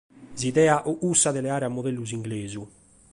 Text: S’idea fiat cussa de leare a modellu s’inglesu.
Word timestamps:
S’idea 0.39 0.77
fiat 0.81 0.97
cussa 1.01 1.31
de 1.35 1.41
leare 1.45 1.65
a 1.67 1.71
modellu 1.75 2.03
s’inglesu. 2.07 2.63